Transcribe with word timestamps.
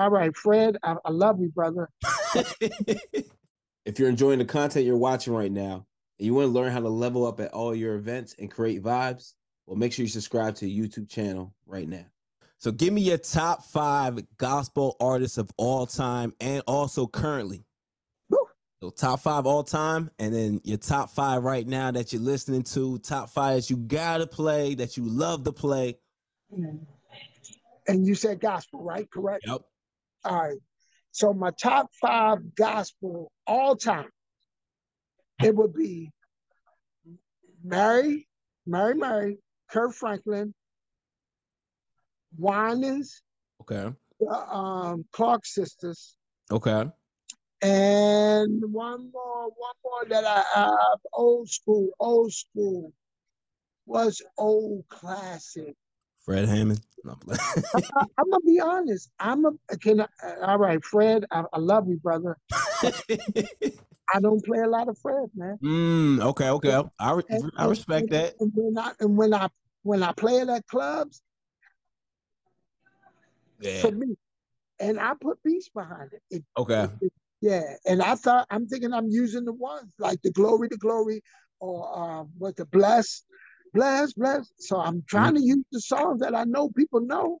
All 0.00 0.08
right, 0.08 0.34
Fred, 0.34 0.78
I, 0.82 0.96
I 1.04 1.10
love 1.10 1.42
you, 1.42 1.50
brother. 1.50 1.90
if 3.84 3.98
you're 3.98 4.08
enjoying 4.08 4.38
the 4.38 4.46
content 4.46 4.86
you're 4.86 4.96
watching 4.96 5.34
right 5.34 5.52
now 5.52 5.84
and 6.18 6.24
you 6.24 6.32
want 6.32 6.46
to 6.46 6.52
learn 6.52 6.72
how 6.72 6.80
to 6.80 6.88
level 6.88 7.26
up 7.26 7.38
at 7.38 7.52
all 7.52 7.74
your 7.74 7.96
events 7.96 8.34
and 8.38 8.50
create 8.50 8.82
vibes, 8.82 9.34
well, 9.66 9.76
make 9.76 9.92
sure 9.92 10.02
you 10.02 10.08
subscribe 10.08 10.54
to 10.54 10.64
the 10.64 10.80
YouTube 10.80 11.10
channel 11.10 11.52
right 11.66 11.86
now. 11.86 12.06
So 12.56 12.72
give 12.72 12.94
me 12.94 13.02
your 13.02 13.18
top 13.18 13.62
five 13.62 14.18
gospel 14.38 14.96
artists 15.02 15.36
of 15.36 15.50
all 15.58 15.84
time 15.84 16.32
and 16.40 16.62
also 16.66 17.06
currently. 17.06 17.66
So 18.82 18.88
top 18.88 19.20
five 19.20 19.44
all 19.44 19.62
time, 19.62 20.10
and 20.18 20.34
then 20.34 20.62
your 20.64 20.78
top 20.78 21.10
five 21.10 21.42
right 21.42 21.66
now 21.66 21.90
that 21.90 22.14
you're 22.14 22.22
listening 22.22 22.62
to, 22.62 22.96
top 23.00 23.28
five 23.28 23.56
that 23.56 23.68
you 23.68 23.76
gotta 23.76 24.26
play, 24.26 24.74
that 24.76 24.96
you 24.96 25.04
love 25.04 25.44
to 25.44 25.52
play. 25.52 25.98
And 27.86 28.06
you 28.06 28.14
said 28.14 28.40
gospel, 28.40 28.82
right? 28.82 29.06
Correct? 29.10 29.44
Yep. 29.46 29.60
All 30.24 30.36
right. 30.42 30.58
So 31.12 31.32
my 31.32 31.50
top 31.50 31.90
five 32.00 32.54
gospel 32.54 33.32
all 33.46 33.76
time, 33.76 34.10
it 35.42 35.54
would 35.54 35.74
be 35.74 36.10
Mary, 37.64 38.28
Mary, 38.66 38.94
Mary, 38.94 39.38
Kirk 39.70 39.92
Franklin, 39.92 40.54
Winans, 42.38 43.22
Okay. 43.62 43.92
the 44.20 44.54
um, 44.54 45.04
Clark 45.12 45.44
sisters, 45.46 46.16
Okay. 46.50 46.84
and 47.62 48.72
one 48.72 49.10
more, 49.12 49.42
one 49.44 49.74
more 49.84 50.04
that 50.08 50.24
I 50.24 50.44
have, 50.60 51.00
old 51.12 51.48
school, 51.50 51.88
old 51.98 52.32
school, 52.32 52.92
was 53.86 54.22
old 54.38 54.84
classic. 54.88 55.74
Fred 56.24 56.48
Hammond. 56.48 56.80
No, 57.04 57.16
I'm 57.26 57.38
I, 57.96 58.04
am 58.18 58.24
gonna 58.30 58.40
be 58.44 58.60
honest. 58.60 59.10
I'm 59.18 59.44
a 59.46 59.76
can. 59.78 60.00
I, 60.00 60.06
all 60.42 60.58
right, 60.58 60.84
Fred. 60.84 61.24
I, 61.30 61.44
I 61.52 61.58
love 61.58 61.88
you, 61.88 61.96
brother. 61.96 62.36
I 64.12 64.18
don't 64.20 64.44
play 64.44 64.58
a 64.58 64.66
lot 64.68 64.88
of 64.88 64.98
Fred, 64.98 65.30
man. 65.34 65.56
mm, 65.62 66.22
okay, 66.24 66.48
okay. 66.50 66.82
I, 66.98 67.12
re- 67.12 67.22
And- 67.30 67.50
I 67.56 67.66
respect 67.66 68.02
and- 68.04 68.12
that. 68.12 68.34
And 68.40 68.52
when 68.54 68.76
I 68.78 68.92
and 69.00 69.16
when 69.16 69.32
I 69.32 69.48
when 69.82 70.02
I 70.02 70.12
play 70.12 70.36
it 70.38 70.48
at 70.48 70.66
clubs, 70.66 71.22
Yeah. 73.60 73.80
for 73.80 73.92
me, 73.92 74.16
and 74.78 74.98
I 75.00 75.14
put 75.20 75.42
beats 75.42 75.68
behind 75.70 76.10
it. 76.12 76.22
it 76.30 76.44
Okay. 76.56 76.88
it- 77.00 77.12
yeah, 77.40 77.62
and 77.86 78.02
I 78.02 78.16
thought 78.16 78.46
I'm 78.50 78.66
thinking 78.66 78.92
I'm 78.92 79.08
using 79.08 79.46
the 79.46 79.54
ones 79.54 79.94
like 79.98 80.20
the 80.20 80.30
glory, 80.32 80.68
the 80.68 80.76
glory, 80.76 81.22
or 81.58 81.88
uh, 82.20 82.24
what 82.36 82.56
the 82.56 82.66
bless, 82.66 83.22
bless, 83.72 84.12
bless. 84.14 84.50
So 84.58 84.78
I'm 84.78 85.02
trying 85.06 85.34
to 85.34 85.42
use 85.42 85.64
the 85.72 85.80
songs 85.80 86.20
that 86.20 86.34
I 86.34 86.44
know 86.44 86.68
people 86.70 87.00
know. 87.00 87.38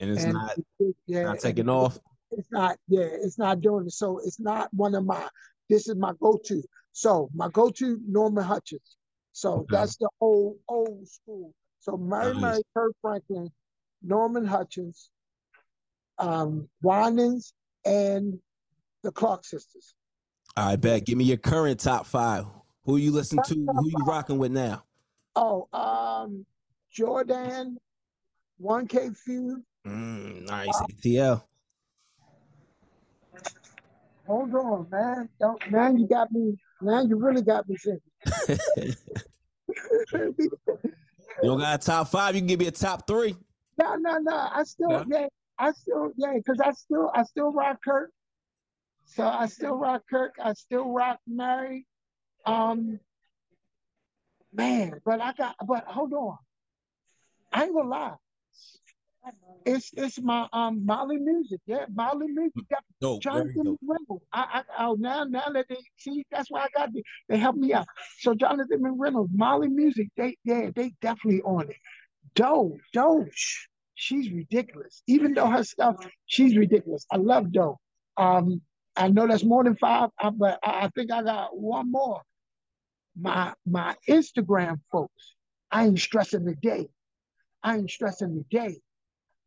And 0.00 0.10
it's 0.10 0.24
and 0.24 0.34
not 0.34 0.56
yeah, 1.06 1.22
not 1.24 1.38
taking 1.38 1.68
off. 1.68 1.98
It's 2.30 2.48
not, 2.50 2.76
yeah, 2.88 3.02
it's 3.02 3.38
not 3.38 3.60
doing 3.60 3.86
it. 3.86 3.92
So 3.92 4.18
it's 4.24 4.40
not 4.40 4.68
one 4.72 4.94
of 4.94 5.04
my. 5.04 5.28
This 5.68 5.88
is 5.88 5.96
my 5.96 6.12
go-to. 6.20 6.62
So 6.92 7.30
my 7.34 7.48
go-to 7.48 8.00
Norman 8.06 8.44
Hutchins. 8.44 8.96
So 9.32 9.52
Okay. 9.52 9.66
that's 9.70 9.96
the 9.96 10.08
old 10.20 10.56
old 10.68 11.08
school. 11.08 11.54
So 11.80 11.96
Mary 11.96 12.32
Nice. 12.34 12.40
Mary 12.40 12.62
Kirk 12.74 12.92
Franklin, 13.00 13.50
Norman 14.02 14.44
Hutchins, 14.44 15.10
um, 16.18 16.68
Winans, 16.82 17.52
and 17.84 18.38
the 19.02 19.12
Clark 19.12 19.44
sisters. 19.44 19.94
I 20.56 20.76
bet. 20.76 21.06
Give 21.06 21.16
me 21.18 21.24
your 21.24 21.38
current 21.38 21.80
top 21.80 22.06
five. 22.06 22.46
Who 22.84 22.96
you 22.96 23.12
listen 23.12 23.42
to? 23.42 23.54
Who 23.54 23.88
you 23.88 24.04
rocking 24.04 24.38
with 24.38 24.52
now? 24.52 24.84
Oh, 25.34 25.68
um, 25.72 26.44
Jordan, 26.92 27.78
1K 28.62 29.16
Phew. 29.16 29.62
Mm, 29.86 30.46
nice. 30.46 30.82
ATL. 31.04 31.42
Hold 34.26 34.54
on, 34.54 34.86
man. 34.90 35.28
Don't 35.40 35.60
now 35.70 35.90
you 35.90 36.06
got 36.06 36.30
me. 36.30 36.56
Now 36.80 37.02
you 37.02 37.16
really 37.16 37.42
got 37.42 37.68
me 37.68 37.76
thinking. 37.76 38.96
You 41.42 41.48
don't 41.48 41.58
got 41.58 41.82
a 41.82 41.84
top 41.84 42.08
five. 42.08 42.34
You 42.36 42.40
can 42.40 42.46
give 42.46 42.60
me 42.60 42.66
a 42.68 42.70
top 42.70 43.06
three. 43.06 43.34
No, 43.78 43.96
no, 43.96 44.18
no. 44.18 44.48
I 44.52 44.62
still, 44.62 44.90
Yeah? 44.90 45.04
yeah, 45.08 45.26
I 45.58 45.72
still, 45.72 46.12
yeah, 46.16 46.34
because 46.36 46.60
I 46.60 46.70
still, 46.72 47.10
I 47.14 47.24
still 47.24 47.52
rock 47.52 47.78
Kirk. 47.84 48.10
So 49.06 49.26
I 49.26 49.46
still 49.46 49.74
rock 49.74 50.02
Kirk. 50.08 50.34
I 50.42 50.52
still 50.52 50.92
rock 50.92 51.18
Mary. 51.26 51.86
Um, 52.46 53.00
man, 54.52 55.00
but 55.04 55.20
I 55.20 55.32
got, 55.32 55.56
but 55.66 55.84
hold 55.86 56.12
on. 56.12 56.36
I 57.52 57.64
ain't 57.64 57.74
gonna 57.74 57.88
lie. 57.88 58.14
It's 59.64 59.90
it's 59.96 60.20
my 60.20 60.48
um 60.52 60.84
Molly 60.84 61.18
music, 61.18 61.60
yeah, 61.66 61.84
Molly 61.94 62.26
music. 62.26 62.68
Got 62.68 62.82
Dope. 63.00 63.22
Jonathan 63.22 63.64
dope. 63.64 63.80
McReynolds. 63.84 64.20
I, 64.32 64.62
I, 64.78 64.84
oh, 64.84 64.96
now, 64.98 65.24
now 65.24 65.44
that 65.52 65.66
they 65.68 65.76
see, 65.96 66.24
that's 66.30 66.50
why 66.50 66.62
I 66.62 66.68
got 66.76 66.92
the, 66.92 67.02
they 67.28 67.36
help 67.36 67.56
me 67.56 67.72
out. 67.72 67.86
So 68.18 68.34
Jonathan 68.34 68.80
McReynolds, 68.80 69.28
Molly 69.32 69.68
Music, 69.68 70.08
they, 70.16 70.36
yeah, 70.44 70.70
they 70.74 70.94
definitely 71.00 71.42
on 71.42 71.70
it. 71.70 71.76
Doe, 72.34 72.78
Doe, 72.92 73.26
she's 73.94 74.30
ridiculous. 74.32 75.02
Even 75.06 75.34
though 75.34 75.48
her 75.48 75.64
stuff, 75.64 75.96
she's 76.26 76.56
ridiculous. 76.56 77.06
I 77.10 77.18
love 77.18 77.52
Doe. 77.52 77.78
Um, 78.16 78.62
I 78.96 79.08
know 79.08 79.26
that's 79.26 79.44
more 79.44 79.64
than 79.64 79.76
five, 79.76 80.10
uh, 80.20 80.30
but 80.30 80.58
I, 80.62 80.86
I 80.86 80.88
think 80.94 81.12
I 81.12 81.22
got 81.22 81.56
one 81.56 81.90
more. 81.92 82.22
My 83.18 83.54
my 83.66 83.96
Instagram 84.08 84.80
folks, 84.90 85.34
I 85.70 85.86
ain't 85.86 85.98
stressing 85.98 86.44
the 86.44 86.54
day. 86.54 86.88
I 87.62 87.76
ain't 87.76 87.90
stressing 87.90 88.34
the 88.34 88.44
day. 88.50 88.80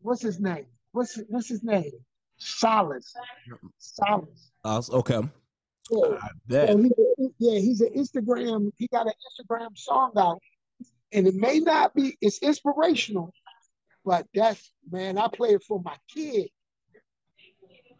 What's 0.00 0.22
his 0.22 0.40
name? 0.40 0.66
What's 0.92 1.18
what's 1.28 1.48
his 1.48 1.64
name? 1.64 1.92
Solace. 2.38 3.14
Solace. 3.78 4.50
Uh, 4.64 4.82
okay. 4.92 5.20
Yeah. 5.90 6.66
So 6.66 6.78
he, 6.78 6.90
yeah, 7.38 7.58
he's 7.58 7.80
an 7.80 7.90
Instagram. 7.96 8.70
He 8.78 8.86
got 8.88 9.06
an 9.06 9.12
Instagram 9.12 9.76
song 9.76 10.12
out, 10.16 10.40
and 11.12 11.26
it 11.26 11.34
may 11.34 11.58
not 11.58 11.94
be. 11.94 12.16
It's 12.20 12.38
inspirational, 12.38 13.32
but 14.04 14.26
that's 14.34 14.72
man. 14.90 15.18
I 15.18 15.28
play 15.28 15.50
it 15.50 15.62
for 15.66 15.80
my 15.82 15.96
kid. 16.12 16.48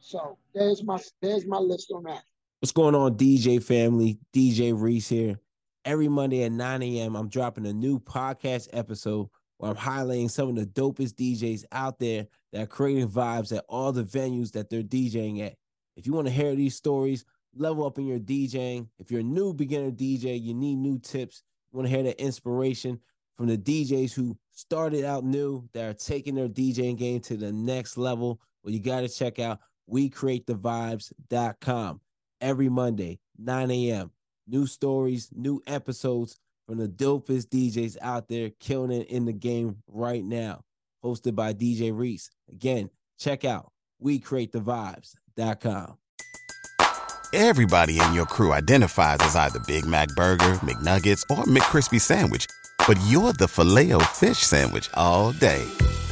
So 0.00 0.38
there's 0.54 0.82
my 0.82 0.98
there's 1.22 1.46
my 1.46 1.58
list 1.58 1.92
on 1.94 2.04
that. 2.04 2.22
What's 2.60 2.72
going 2.72 2.94
on, 2.94 3.16
DJ 3.16 3.62
family? 3.62 4.18
DJ 4.34 4.78
Reese 4.78 5.08
here. 5.08 5.38
Every 5.84 6.08
Monday 6.08 6.44
at 6.44 6.52
9 6.52 6.82
a.m., 6.82 7.16
I'm 7.16 7.28
dropping 7.28 7.66
a 7.66 7.72
new 7.72 7.98
podcast 7.98 8.68
episode 8.72 9.28
where 9.56 9.70
I'm 9.70 9.76
highlighting 9.76 10.30
some 10.30 10.50
of 10.50 10.56
the 10.56 10.66
dopest 10.66 11.14
DJs 11.14 11.64
out 11.72 11.98
there 11.98 12.26
that 12.52 12.62
are 12.62 12.66
creating 12.66 13.08
vibes 13.08 13.56
at 13.56 13.64
all 13.68 13.92
the 13.92 14.04
venues 14.04 14.52
that 14.52 14.68
they're 14.68 14.82
DJing 14.82 15.44
at. 15.44 15.54
If 15.96 16.06
you 16.06 16.12
want 16.12 16.26
to 16.26 16.32
hear 16.32 16.54
these 16.54 16.76
stories, 16.76 17.24
level 17.54 17.86
up 17.86 17.98
in 17.98 18.06
your 18.06 18.18
DJing. 18.18 18.88
If 18.98 19.10
you're 19.10 19.20
a 19.20 19.24
new 19.24 19.54
beginner 19.54 19.90
DJ, 19.90 20.40
you 20.40 20.54
need 20.54 20.76
new 20.76 20.98
tips. 20.98 21.42
You 21.72 21.78
want 21.78 21.88
to 21.88 21.94
hear 21.94 22.02
the 22.02 22.22
inspiration 22.22 23.00
from 23.36 23.46
the 23.46 23.58
DJs 23.58 24.12
who 24.12 24.36
started 24.50 25.04
out 25.04 25.24
new 25.24 25.68
that 25.72 25.84
are 25.84 25.94
taking 25.94 26.34
their 26.34 26.48
DJing 26.48 26.98
game 26.98 27.20
to 27.20 27.36
the 27.36 27.52
next 27.52 27.96
level. 27.96 28.40
Well, 28.62 28.74
you 28.74 28.80
got 28.80 29.00
to 29.00 29.08
check 29.08 29.38
out 29.38 29.60
WeCreateTheVibes.com 29.90 32.00
every 32.40 32.68
Monday, 32.68 33.18
9 33.38 33.70
a.m. 33.70 34.10
New 34.50 34.66
stories, 34.66 35.28
new 35.32 35.62
episodes 35.68 36.40
from 36.66 36.78
the 36.78 36.88
dopest 36.88 37.46
DJs 37.50 37.96
out 38.02 38.26
there 38.28 38.50
killing 38.58 38.90
it 38.90 39.06
in 39.06 39.24
the 39.24 39.32
game 39.32 39.76
right 39.86 40.24
now. 40.24 40.62
Hosted 41.04 41.36
by 41.36 41.52
DJ 41.52 41.96
Reese. 41.96 42.30
Again, 42.50 42.90
check 43.16 43.44
out 43.44 43.70
WeCreateTheVibes.com. 44.04 45.98
Everybody 47.32 48.00
in 48.00 48.12
your 48.12 48.26
crew 48.26 48.52
identifies 48.52 49.18
as 49.20 49.36
either 49.36 49.60
Big 49.68 49.86
Mac 49.86 50.08
Burger, 50.16 50.54
McNuggets, 50.64 51.22
or 51.30 51.44
McCrispy 51.44 52.00
Sandwich. 52.00 52.46
But 52.88 52.98
you're 53.06 53.32
the 53.32 53.46
filet 53.46 53.92
fish 54.06 54.38
Sandwich 54.38 54.90
all 54.94 55.30
day. 55.30 55.64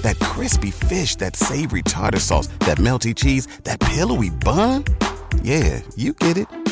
That 0.00 0.18
crispy 0.20 0.70
fish, 0.70 1.16
that 1.16 1.36
savory 1.36 1.82
tartar 1.82 2.18
sauce, 2.18 2.46
that 2.60 2.78
melty 2.78 3.14
cheese, 3.14 3.46
that 3.64 3.78
pillowy 3.78 4.30
bun. 4.30 4.84
Yeah, 5.42 5.82
you 5.96 6.14
get 6.14 6.38
it. 6.38 6.71